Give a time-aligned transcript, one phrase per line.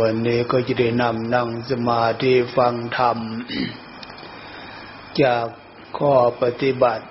[0.00, 3.18] วันนี้ก็จะได้นำนั่งสมาธิฟังธรรม
[5.22, 5.46] จาก
[5.98, 7.06] ข้อปฏิบัติ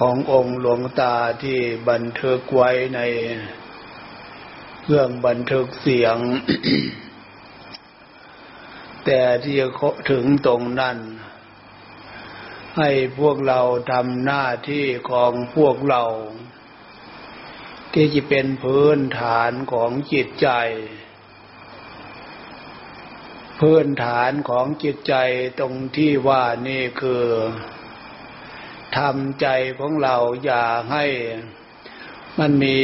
[0.00, 1.58] ขององค์หลวงตาที่
[1.88, 3.00] บันทึกไว้ใน
[4.82, 6.16] เครื่องบันทึกเสียง
[9.04, 9.56] แต่ที่
[10.10, 10.98] ถึงตรงนั้น
[12.78, 13.60] ให้พวกเรา
[13.92, 16.04] ทำหน้าที่ของพวกเรา
[17.92, 20.48] ที่จะเป็นพื้นฐานของจิตใจ
[23.60, 25.14] พื้นฐานของจิตใจ
[25.58, 27.24] ตรงที่ว่านี่คือ
[28.96, 29.46] ทำใจ
[29.78, 31.06] ของเราอย่าให้
[32.38, 32.78] มันมี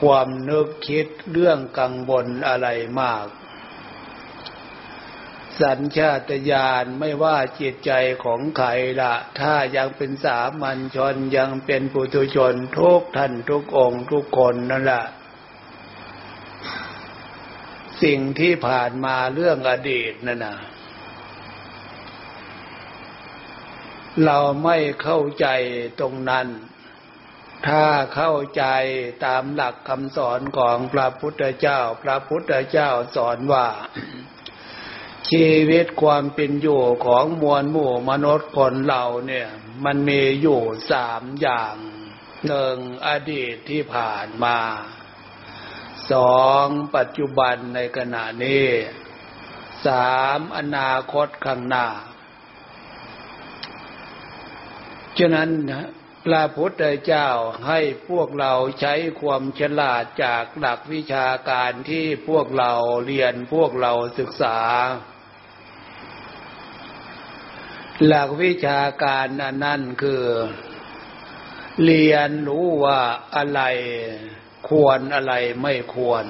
[0.00, 2.68] ความนึกคิดเรื่องกังวลอะไร
[3.00, 3.26] มาก
[5.62, 7.92] สัญชาตญาณไม่ว่าจิตใจ
[8.24, 8.68] ของใคร
[9.00, 15.04] ละถ้ายังเป็นสามัญชนยังเป็นปุถุชนทุกท่านทุกองค์ทุกคนนั่นแหละ
[18.02, 20.58] สิ่งที่ผ่านมาเรื่องอดีตนั่นนะ
[24.24, 25.46] เราไม่เข้าใจ
[26.00, 26.46] ตรงนั้น
[27.68, 28.64] ถ้าเข้าใจ
[29.24, 33.66] ตามหลักคำสอนของพระพุทธเจ้า พระพุทธเจ้าสอนว่า
[35.32, 39.48] ชีวิตความเป็นอยู่ของมวลหมู่มนุษย์คนเราเนี่ย
[39.84, 41.74] มันมีอยู่สามอย่าง
[42.46, 44.58] หนึ่งอดีตที่ผ่านมา
[46.12, 48.66] สองปัจจุบันในขณะนี้
[49.86, 51.86] สามอนาคตข้างหน้า
[55.18, 55.50] ฉะนั้น
[56.24, 57.28] พระพุทธเจ้า
[57.66, 62.72] ให้พวกเราใช้ความฉลาดจากหลักวิชาการที่พวกเรา
[63.06, 64.58] เรียนพวกเราศึกษา
[68.06, 69.26] หลักวิชาการ
[69.64, 70.24] นั่นคือ
[71.84, 73.00] เรียนรู้ว่า
[73.36, 73.60] อะไร
[74.68, 76.24] ควรอะไรไม่ควร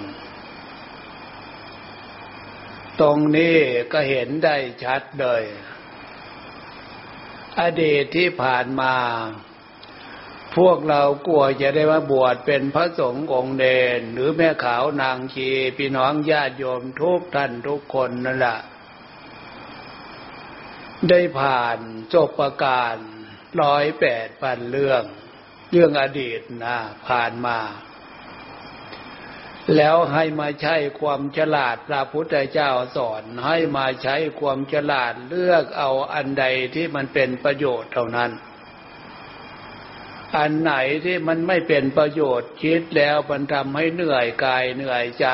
[3.01, 3.57] ตรงนี้
[3.93, 5.43] ก็เห็นได้ชัดเลย
[7.61, 8.95] อดีตที่ผ่านมา
[10.57, 13.67] พวกเรากลัวจะได้มาบวชเป็นพระสงฆ์องค์เด
[13.99, 18.59] นหรือแม่ขาวนางชีพี่น้องญาติโยมทุกท่านทุกคนนั่นแหละ
[21.09, 21.79] ได้ผ่าน
[22.15, 22.97] จบประการ
[23.63, 25.03] ร้อยแปดพันเรื่อง
[25.71, 26.77] เรื่องอดีตนะ
[27.09, 27.59] ผ่านมา
[29.77, 36.45] แล้วให้มาใช้ความฉลาดพระพุทธเจ้าสอน ให้มาใช้ความฉลาดเลือกเอาอันใด
[36.75, 38.31] ที่มันเป็นประโยชน์เท่านั้น
[40.37, 40.75] อันไหน
[41.05, 45.29] ที่มันไม่เป็นประโยชน์คิดแล้วมันทำให้เหนื่อยกายเหนื่อยใจ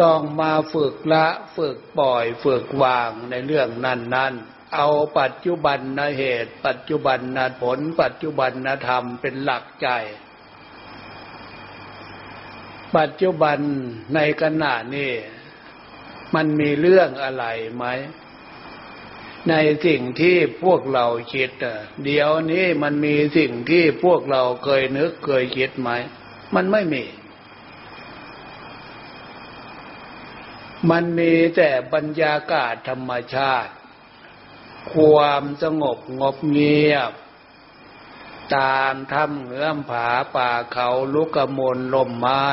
[0.00, 1.26] ต้องมาฝึกละ
[1.56, 4.32] ฝึกปล่อยฝึกวางในเรื่องนั้นนั้น
[4.74, 4.88] เอา
[5.18, 9.88] ปัจจุบันนเหตุ ปัจจุบันนผล ปัจจุบันนธรรมเป็นหลักใจ
[12.96, 13.58] ปัจจุบัน
[14.14, 15.12] ในขณะนี้
[16.34, 17.44] มันมีเรื่องอะไร
[17.76, 17.84] ไหม
[19.50, 19.54] ใน
[19.86, 21.50] สิ่งที่พวกเราคิด
[22.04, 25.90] เดี๋ยวนี้มันมีสิ่งที่พวกเราเคยนึกเคยคิดไหม
[26.54, 27.04] มันไม่มี
[30.90, 33.72] มันมีแต่บรรยากาศธรรมชาติ
[34.94, 37.12] ความสงบงบเงียบ
[38.56, 42.46] ตามถ้ำเงื้อมผาป่าเขาลุกมลลมไม้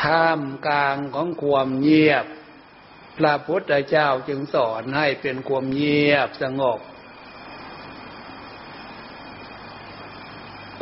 [0.00, 2.26] ท่ามกลางของความเงียบ
[3.18, 6.80] พระพุทธเจ้าจึงสอนให้เป็นความเงียบสงบ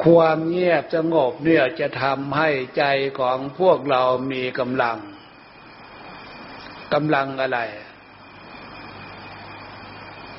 [0.04, 2.84] ความเงียบสงบเนี่ยจะทำให้ใจ
[3.18, 4.98] ของพวกเรามีกำลัง
[6.94, 7.60] กำลังอะไร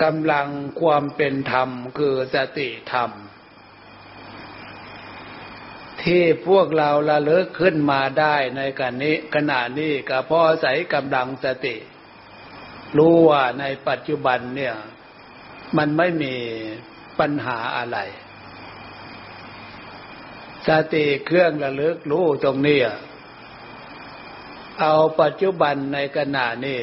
[0.03, 0.47] กำลัง
[0.81, 3.11] ความเป็นธรรมคือสติธรรม
[6.03, 11.75] ที่พวกเราละเลิกขึ้นมาได้ในกันนี้ขณะนี้ก็เพราะใส่กำลังสติ
[12.97, 14.75] รู้ว่าในปัจจุบันเนี่ย
[15.77, 16.35] มันไม่มี
[17.19, 17.97] ปัญหาอะไร
[20.67, 22.79] สติเครื่องระลึกรู้ตรงนี้
[24.81, 26.81] เอาปัจจุบันในขณะนี้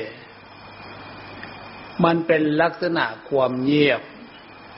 [2.05, 4.01] มันเป็นลักษณะความเงียบ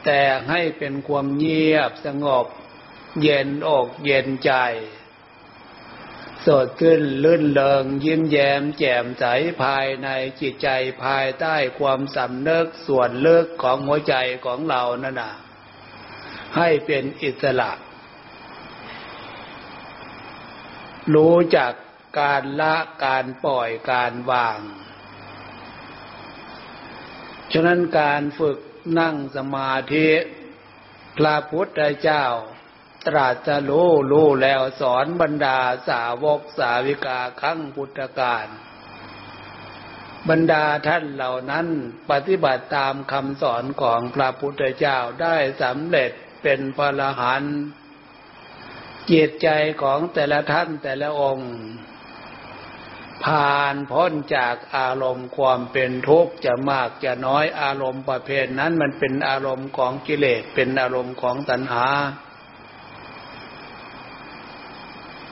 [0.05, 2.47] แต่ให้เป็นความเงียบสงบ
[3.23, 4.53] เย็นอกเย็นใจ
[6.47, 9.25] สดขึ้นลื่นเลิงยิ้มแย้มแจ่มใส
[9.63, 10.09] ภายใน
[10.41, 10.69] จิตใจ
[11.05, 14.15] ภายใต้ความสำเนึกส่วนเลิกของหัวใจ
[14.45, 15.33] ของเรานั่นนะ
[16.57, 17.71] ให้เป็นอิสระ
[21.15, 21.73] รู้จัก
[22.19, 22.75] การละ
[23.05, 24.59] การปล่อยการวาง
[27.53, 28.59] ฉะนั้นการฝึก
[28.99, 30.09] นั่งสมาธิ
[31.17, 32.25] พระพุทธเจ้า
[33.07, 35.59] ตรัสรู้รู้แล้วสอนบรรดา
[35.89, 38.47] สาวกสาวิกาขั้งพุทธการ
[40.29, 41.67] บรรดาท่านเหล่านั้น
[42.11, 46.11] ปฏิบัติตามคำสอนของพระพุทธเจ้าได้สำเร็จ
[46.43, 47.43] เป็นพระหัน
[49.11, 49.49] จิตใจ
[49.83, 51.53] ของแต่ละท่านแต่ละองค์
[53.25, 61.87] ผ่านพ้นจากอารมณ์ความเป็นทุกข์จะมากจะน้อยอารมณ์ประเภทนั้นมันเป็นอารมณ์ของกิเลสเป็นอารมณ์ของตัณหา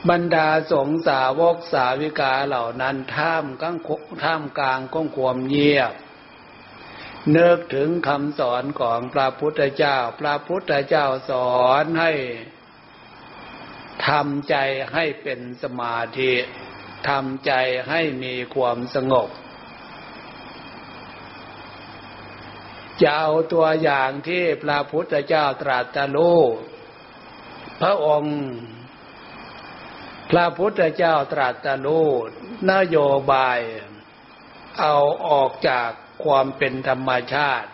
[0.09, 3.77] บรรดาสงสาวกสาวิกาเหล่านั้นท่ามกลาง
[4.23, 5.93] ท่ามกลางก้องความเงียบ
[7.31, 12.11] เนึกถึงคำสอนของพระพุทธเจ้า พระพุทธเจ้าสอนให้
[14.07, 14.55] ทำใจ
[14.93, 16.33] ให้เป็นสมาธิ
[17.07, 17.51] ทำใจ
[17.89, 19.29] ให้มีความสงบ
[23.01, 26.41] จะเอาตัวอย่างที่พระพุทธเจ้าตรัสรู้
[27.81, 28.37] พระองค์
[30.31, 32.07] พระพุทธเจ้าตรัสรู้
[32.71, 32.97] นโย
[33.31, 33.59] บาย
[34.79, 34.95] เอา
[35.27, 35.89] ออกจาก
[36.23, 37.69] ความเป็นธรรมชาติ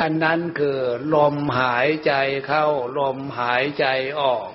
[0.00, 0.78] อันนั้นคือ
[1.14, 2.12] ลมหายใจ
[2.46, 2.66] เข้า
[2.98, 3.86] ลมหายใจ
[4.20, 4.48] ออก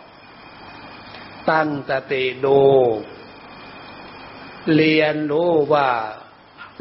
[1.51, 2.61] ตั้งสติดู
[4.75, 5.89] เรียนรู้ว่า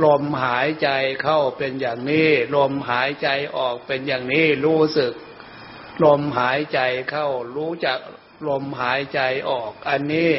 [0.04, 0.88] ลมหายใจ
[1.22, 5.12] เข้าเป็นอย่างนี้ลมหายใจออกเป็นอย่างนี้รู้สึก
[6.04, 6.80] ลมหายใจ
[7.10, 7.98] เข้ารู้จัก
[8.48, 9.20] ลมหายใจ
[9.50, 10.32] ออก อันนี้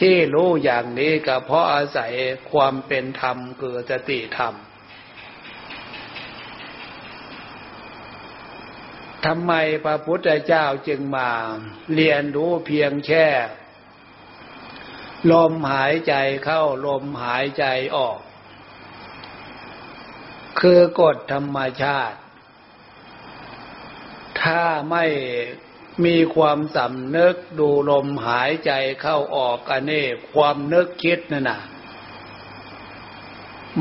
[0.00, 2.12] ที่รู้อย่างนี้ก็เพราะอาศัย
[2.50, 4.54] ความเป็นธรรมคือสติธรรม
[9.26, 9.52] ทำไม
[9.84, 11.30] พระพุทธเจ้าจึงมา
[11.94, 13.26] เรียนรู้เพียงแค่
[15.32, 16.14] ลมหายใจ
[16.44, 17.64] เข้าลมหายใจ
[17.96, 18.18] ออก
[20.60, 22.18] คือกฎธรรมชาติ
[24.40, 25.04] ถ้าไม่
[26.04, 31.60] มีความสำนึกดูลมหายใจเข้าออกอันนี้ความนึกคิดนั่นน่ะ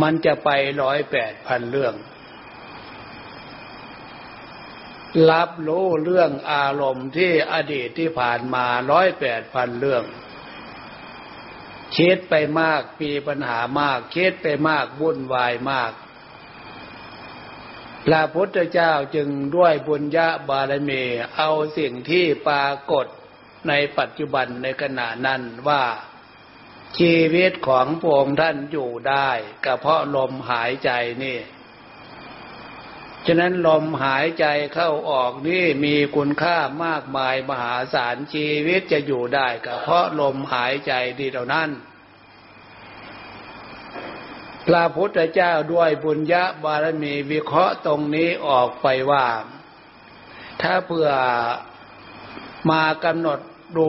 [0.02, 0.50] มันจะไป
[0.82, 1.96] ร้อยแปดพันเรื่อง
[5.32, 10.04] รับรู้เรื่องอารมณ์ที่อดีตที่ผ่านมาร้อยแปดพันเรื่อง
[11.96, 15.92] คิดไปมากมีปัญหามากคิดไปมากวุ่นวายมาก
[18.06, 21.04] พระพุทธเจ้าจึงด้วยบุญญาบารมี
[21.38, 23.06] เอาสิ่งที่ปรากฏ
[23.68, 25.84] ในปัจจุบันในขณะนั้นว่า
[27.00, 29.30] ชีวิตของพระองค์ท่านอยู่ได้
[29.66, 30.92] ก็เพราะลมหายใจ
[31.24, 31.38] นี่
[33.28, 41.70] ฉะนั้นลมหายใจเข้าออกนี่มีคุณค่ามากมายมหาศาลชีวิตจะอยู่ได้ก็เพราะลมหายใจดีเท่านั้น
[44.68, 49.28] พระพุทธเจ้าด้วยบุญญาบารมีวิเคราะห์ตรงนี้ออกไปว่า
[50.62, 51.10] ถ้าเพื่อ
[52.70, 53.40] มากำหนด
[53.78, 53.88] ดู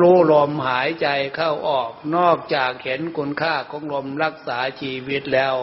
[0.00, 5.54] รู้ลมหายใจเข้าออกนอกจากเห็นคุณค่าของลมรักษาชีวิตแล้ว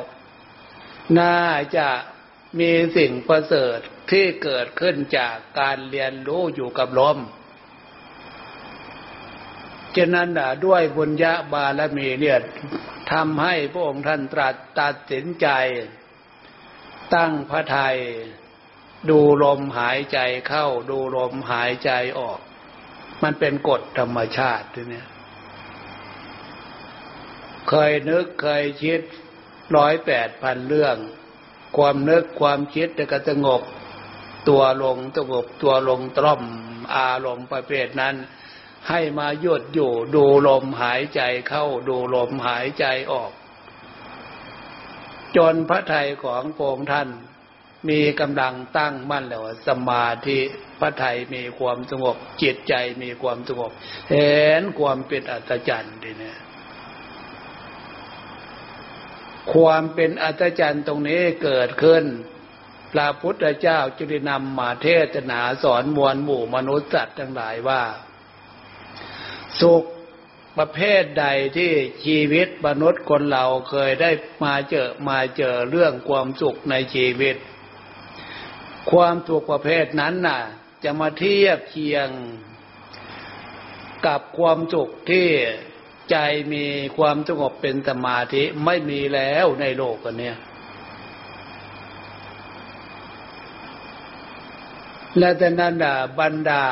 [1.19, 1.38] น่า
[1.77, 1.88] จะ
[2.59, 3.79] มีสิ่งประเสริฐ
[4.11, 7.19] ที่เกิดขึ้นจากการเรียนรู้อยู่กับลม
[9.95, 10.29] ฉะนั้น
[10.65, 12.39] ด้วยบุญญาบารมีเนี่ย
[13.11, 15.47] ทำให้พระองค์ท่านตรัสตัดสินใจ
[17.15, 17.97] ตั้งพระทัย
[19.09, 22.39] ดูลมหายใจเข้า ดูลมหายใจออก
[23.23, 25.03] มันเป็นกฎธรรมชาติทีนี้
[27.69, 29.01] เคยนึกเคยคิด
[29.75, 30.95] ร้อยแปดพันเรื่อง
[31.77, 33.62] ความนึกความคิดจะก็สงบ
[34.50, 36.42] ตัวลงสงบตัวลงตร่อม
[36.96, 38.15] อารมณ์ประเภทนั้น
[38.89, 43.32] ให้มาหยุดอยู่ดูลมหายใจเข้าดูลมหายใจออก
[45.38, 47.10] จนพระไทยของพงท่าน
[47.89, 50.39] มีกำลังตั้งมั่นแล้วสมาธิ
[50.80, 53.72] พระไทยมีความสงบจิตใจมีความสงบ
[54.12, 56.38] เห็นความเป็นอัศจรรย์ดีเนี่ย
[59.51, 62.03] ความเป็นอัศจรรย์ตรงนี้เกิดขึ้น
[62.93, 67.83] พระพุทธเจ้าจึงได้นำมาเทศนาสอนมวลหมู่มนุษย์สัตว์ทั้งหลายว่า
[69.62, 69.83] สุข
[70.57, 71.25] ประเภทใด
[71.57, 71.71] ที่
[72.05, 74.12] ชีวิตมนุษย์คนเราเคยได้
[74.43, 77.35] มาเจอมาเจอเรื่องความสุขในชีวิต
[78.91, 80.41] ความสุขประเภทนั้นน่ะ
[80.83, 82.09] จะมาเทียบเคียง
[84.07, 85.27] กับความสุขที่
[86.12, 86.17] ใจ
[86.53, 86.65] มี
[86.98, 90.38] ความสงบเป็นสมาธิไม่มีแล้วในโลกกันเนี่ย
[95.17, 95.75] และแต่นั้น
[96.19, 96.65] บรรดา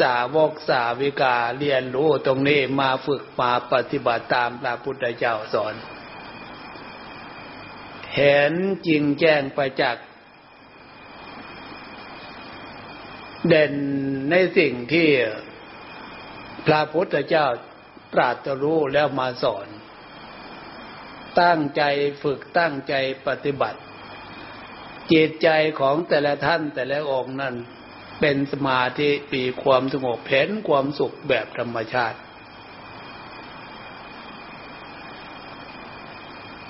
[0.00, 5.74] สาวกสาวิกาเรียนรู้ตรงนี้มาฝึกมาปฏิบัติตามพระพุทธเจ้าสอน
[8.14, 8.52] เห็น
[8.86, 9.96] จริงแจ้งไปจาก
[13.48, 13.74] เด่น
[14.30, 15.08] ในสิ่งที่
[16.66, 17.46] พระพุทธเจ้า
[18.16, 19.68] ตรัสรู้แล้วมาสอน
[21.40, 21.82] ตั้งใจ
[22.22, 22.94] ฝึกตั้งใจ
[23.26, 23.80] ปฏิบัติ
[25.12, 25.48] จิตใจ
[25.80, 27.54] ของแต่ละท่านแต่ละองค์นั้น
[28.20, 32.18] เป็นสมาธิปีความสงบเห็นความสุขแบบธรรมชาติ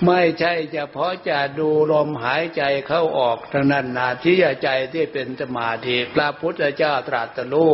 [0.05, 7.73] ไม่ใช่เฉพาะจะดูลมหายใจเข้าออกเท่านั้นนาที่ใจที่เป็นสมาธิพระพุทธเจ้าตรัสรู้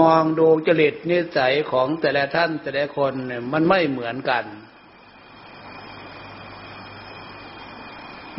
[0.00, 4.44] มองดูจริตนิสัยของแต่ละท่านแต่ละคนเนี่ยมันไม่เหมือนกัน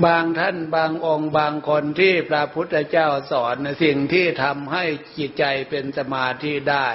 [0.05, 4.83] บางท่านบางองค์บางคนที่พระพุทธเจ้าสอนสิ่งที่ทำให้
[5.17, 6.89] จิตใจเป็นสมาธิได้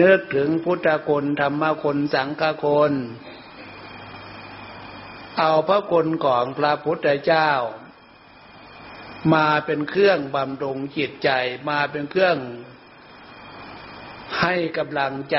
[0.00, 2.92] นึกถึงพุทธคุณธรรมคุณสังฆคุณ
[5.38, 7.50] เอาพระคุณของพระพุทธเจ้า
[9.34, 11.30] มาเป็นเครื่องบำรุงจิตใจ
[11.70, 12.38] มาเป็นเครื่อง
[14.38, 15.38] ให้กำลังใจ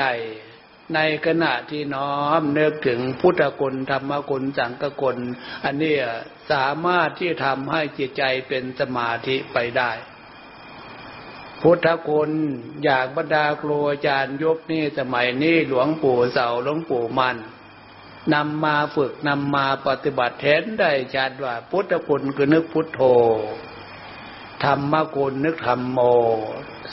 [0.94, 5.18] ในขณะที่น้อมนึกถึงพุทธคุณธรรมคุณสังฆคุณ
[5.64, 5.94] อันนี้
[6.52, 9.92] สามารถที่ทำให้จิตใจเป็นสมาธิไปได้
[11.62, 12.30] พุทธคุณ
[12.84, 17.36] อยากบรรดาครูอาจารย์ยกนี่สมัยนี้หลวงปู่เสาหลวงปู่มัน
[18.34, 23.00] นำมาฝึกนำมาปฏิบัติเห็นได้ชัดว่าพุทธคุณคือนึกพุทโธ
[24.64, 25.98] ธรรมคุณนึกธรรมโม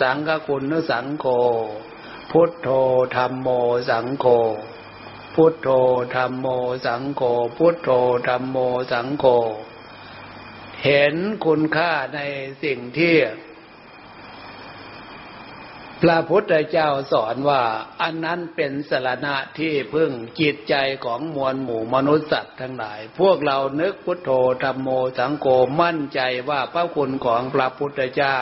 [0.02, 1.26] สังฆคุณนึกสังโฆ
[2.32, 2.70] พุทโธ
[3.16, 3.50] ธรรมโม
[3.90, 4.26] สังโฆ
[5.36, 5.70] พุทโธ
[6.16, 6.48] ธรรมโม
[6.86, 7.22] สังโฆ
[7.58, 7.90] พุทโธ
[8.28, 8.58] ธรรมโม
[8.92, 9.26] สังโฆ
[10.84, 12.20] เห็นคุณค่าใน
[12.64, 13.16] สิ่งที่
[16.02, 17.64] พระพุทธเจ้าสอนว่า
[18.02, 24.32] อันนั้นเป็นสารณะที่พึ่งจิตใจของมวลหมู่มนุษย์สัตว์ทั้งหลาย พวกเรานึกพุทโธ
[24.64, 25.48] ธรรมโมสังโฆ
[25.82, 28.40] มั่นใจว่าพระคุณของพระพุทธเจ้า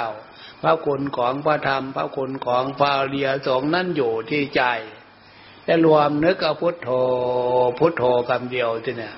[0.62, 4.64] พระคุณของพระธรรม พระคุณของพระเรียสงนั่นอยู่ที่ใจ
[5.64, 6.90] แต่รวมนึกเอาพุทโธ
[7.80, 9.16] พุทโธคำเดียวที่เนี่ย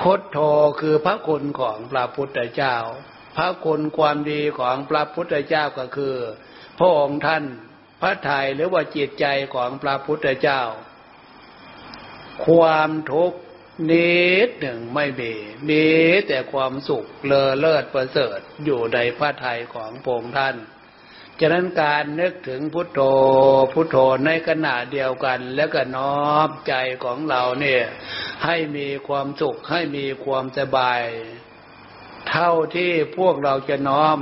[0.00, 0.38] พุทโธ
[0.80, 2.76] คือพระคุณของพระพุทธเจ้า
[3.36, 6.14] พระคุณความดีของพระพุทธเจ้าก็คือ
[6.78, 7.44] พระองค์ท่าน
[8.00, 10.62] พระทัยหรือว่าจิตใจของพระพุทธเจ้า
[12.46, 13.38] ความทุกข์
[13.90, 14.10] นิ
[14.46, 15.32] ดหนึ่งไม่มี
[15.68, 15.84] มี
[16.28, 20.56] แต่ความสุขเลอเลิศประเสริฐอยู่ในพระทัยของพงท่าน
[21.40, 23.00] ฉะนั้นการนึกถึงพุทโธ
[23.72, 27.82] พุทโธในขณะเดียวกัน แล้วก็น้อมใจของเราเนี่ย
[28.44, 31.02] ให้มีความสุขให้มีความสบาย
[32.30, 34.18] เท่าที่พวกเราจะน้อม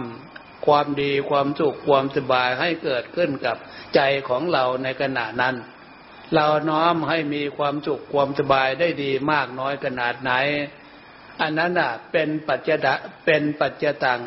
[0.66, 3.56] ความดีความสุขความสบายให้เกิดขึ้นกับ
[3.94, 5.54] ใจของเราในขณะนั้น
[6.34, 10.32] เราน้อมให้มีความสุขความสบายได้ดีมากน้อยขนาดไหน
[11.40, 14.20] อันนั้นอะเป็นปัจจดะเป็นปัจจตัง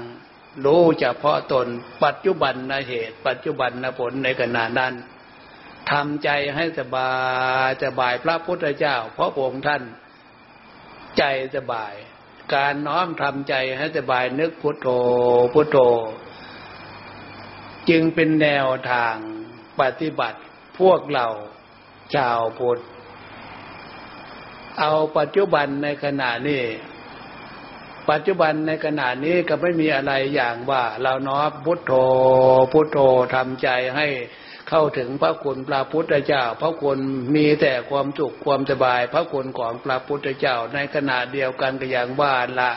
[0.65, 1.67] รู้เฉพาะตน
[2.03, 4.93] ปัจจุบันนะเหตุ ปัจจุบันนะผลในขณะนั้น
[5.91, 7.11] ทำใจให้สบา
[7.67, 9.83] ยสบายพระพุทธเจ้า เพราะองค์ท่าน
[11.17, 11.23] ใจ
[11.55, 11.93] สบาย
[12.53, 14.87] การน้อมทำใจให้สบายนึกพุทโธ
[15.53, 15.77] พุทโธ
[17.89, 19.15] จึงเป็นแนวทาง
[19.79, 20.39] ปฏิบัติ
[20.79, 21.27] พวกเรา
[22.15, 22.79] ชาวพุทธ
[24.79, 26.63] เอาปัจจุบันในขณะนี้
[28.09, 31.93] ปัจจุบันในขณะนี้ก็ไม่มีอะไรอย่างว่า เราน้อมพุทโธ
[32.73, 32.99] พุทโธ
[33.35, 34.07] ทำใจให้
[34.69, 36.99] เข้าถึงพระคุณพระพุทธเจ้า พระคุณ
[37.35, 42.71] มีแต่ความสุขความสบาย พระคุณของพระพุทธเจ้า ในขณะเดียวกันก็อย่างว่าละ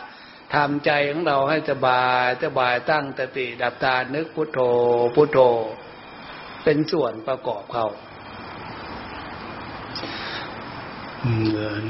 [0.55, 4.61] ทำใจของเราให้สบายสบายตั้งตติดับตานึกพุทโธ
[5.15, 5.39] พุทโธ
[6.65, 7.87] เป็นส่วนประกอบเขา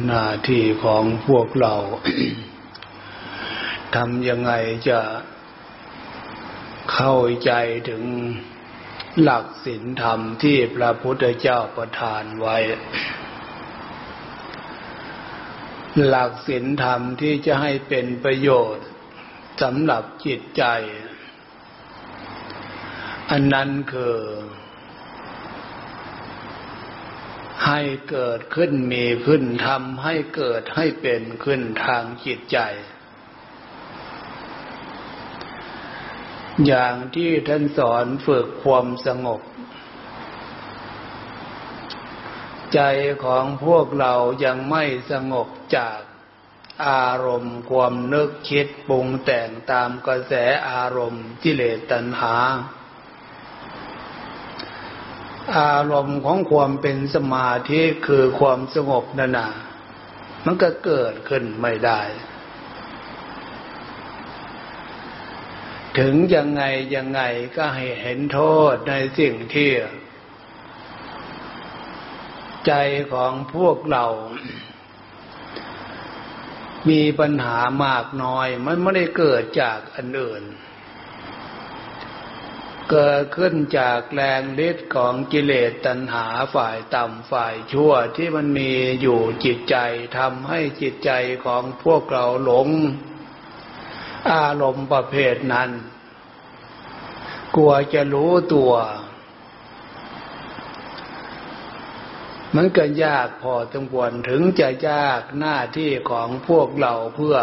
[0.06, 1.74] หน้าที่ของพวกเรา
[3.94, 4.52] ทำยังไง
[4.88, 5.00] จะ
[6.92, 7.52] เข้าใจ
[7.88, 8.02] ถึง
[9.22, 12.56] หลักศีลธรรมที่พระพุทธเจ้าประทานไว้
[16.06, 18.86] หลักศีลธรรมที่จะให้เป็นประโยชน์
[19.62, 20.64] สำหรับจิตใจ
[23.30, 24.16] อันนั้นคือ
[27.66, 32.58] ให้เกิดขึ้นมีขึ้นทำให้เกิดให้เป็นขึ้นทางจิตใจ
[36.66, 39.40] อย่างที่ท่านสอนฝึกความสงบ
[42.74, 42.80] ใจ
[43.24, 44.14] ของพวกเรา
[44.44, 45.98] ยังไม่สงบจาก
[46.88, 50.34] อารมณ์ความนึกคิดปรุงแต่งตามกระแส
[50.70, 52.36] อารมณ์กิเลตัณหา
[55.56, 59.50] อารมณ์ของความเป็นสมาธิคือความสงบนั่นนะ
[60.44, 62.00] มันก็เกิดขึ้นไม่ได้
[65.98, 66.62] ถึงยังไง
[66.96, 67.22] ยังไง
[67.56, 68.40] ก็ให้เห็นโท
[68.72, 69.70] ษในสิ่งที่
[72.66, 72.72] ใจ
[73.12, 74.04] ของพวกเรา
[76.88, 80.42] มีปัญหามากน้อย มันไม่ได้เกิดจากอันอื่น
[82.94, 89.76] เกิดขึ้นจากแรงฤทธิ์ของกิเลสตัณหาฝ่ายต่ำฝ่ายชั่วที่มันมีอยู่จิตใจ
[90.18, 91.10] ทำให้จิตใจ
[91.44, 92.68] ของพวกเราหลง
[94.32, 95.70] อารมณ์ประเภทนั้น
[97.56, 98.72] กลัวจะรู้ตัว
[102.56, 107.36] มันก็ยากพอสมควรถึงจะยากหน้าที่ของพวกเราเพื่อ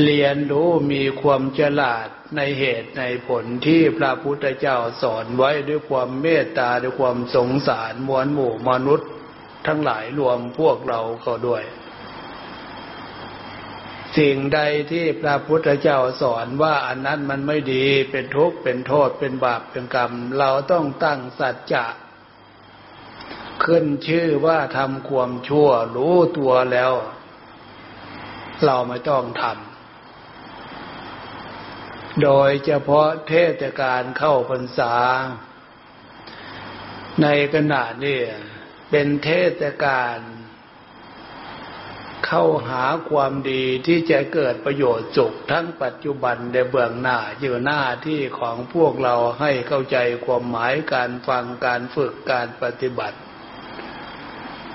[0.00, 9.10] เรียนรู้มีความฉลาดในเหตุในผลที่พระพุทธเจ้าสอนไว้ด้วยความเมตตาด้วยความสงสารมวลหมู่มนุษย์
[9.66, 11.62] ทั้งหลายรวมพวกเราเขาด้วย
[14.16, 14.60] สิ่งใด
[14.92, 21.86] ที่พระพุทธเจ้าสอนว่าอันนั้นมันไม่ดีเป็นทุกข์เป็นโทษเป็นบาปเป็นกรรม เราต้องตั้งสัจจะ
[23.64, 26.92] ขึ้นชื่อว่าทำความชั่วรู้ตัวแล้ว
[28.64, 29.71] เราไม่ต้องทำ
[32.22, 34.94] โดยเฉพาะเทศกาลเข้าพรรษา
[37.22, 38.20] ในขณะนี้
[38.90, 40.18] เป็นเทศกาล
[42.26, 53.18] เข้าหาความดีที่จะเกิดประโยชน์สุขทั้งปัจจุบันในเบื้องหน้าอยู่หน้าที่ของพวกเราให้เข้าใจความหมายการฟังการฝึกการปฏิบัติ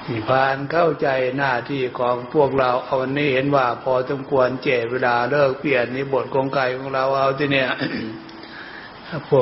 [0.09, 7.69] ที่พานเข้าใจหน้าที่ของพวกเราเอาวันนี้เห็นว่าพอสมควรเจเวลาเลิกเปลี่ยนนิบทกงไก่ของเราเอาที่เนี่ย